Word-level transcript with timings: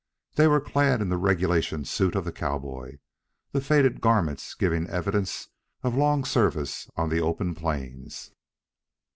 They 0.33 0.47
were 0.47 0.59
clad 0.59 0.99
in 0.99 1.09
the 1.09 1.17
regulation 1.17 1.85
suits 1.85 2.15
of 2.15 2.25
the 2.25 2.31
cowboy, 2.31 2.97
the 3.51 3.61
faded 3.61 4.01
garments 4.01 4.55
giving 4.55 4.89
evidence 4.89 5.49
of 5.83 5.93
long 5.95 6.25
service 6.25 6.89
on 6.95 7.09
the 7.09 7.21
open 7.21 7.53
plains. 7.53 8.31